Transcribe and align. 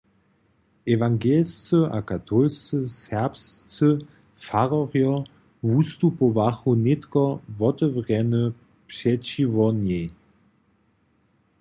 Ewangelscy 0.93 1.79
a 1.97 1.99
katolscy 2.09 2.77
serbscy 3.01 3.89
fararjo 4.45 5.13
wustupowachu 5.69 6.71
nětko 6.85 7.23
wotewrjenje 7.59 8.43
přećiwo 8.89 9.65
njej. 9.83 10.07